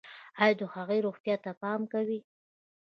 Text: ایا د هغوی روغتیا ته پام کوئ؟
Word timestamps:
ایا 0.43 0.55
د 0.59 0.61
هغوی 0.73 0.99
روغتیا 1.05 1.35
ته 1.43 1.51
پام 1.61 1.81
کوئ؟ 1.91 2.17